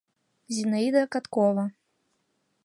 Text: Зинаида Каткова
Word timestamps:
Зинаида 0.55 1.01
Каткова 1.13 1.65